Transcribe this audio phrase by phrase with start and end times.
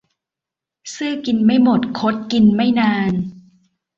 [0.95, 3.13] ซื่อกินไม่หมด คดกินไม่นาน